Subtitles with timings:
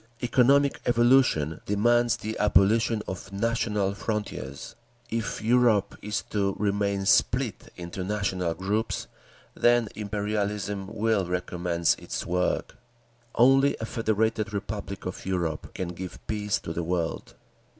[0.23, 4.73] Economic evolution demands the abolition of national frontiers.
[5.11, 9.05] If Europe is to remain split into national groups,
[9.53, 12.77] then Imperialism will recommence its work.
[13.35, 17.35] Only a Federated Republic of Europe can give peace to the world."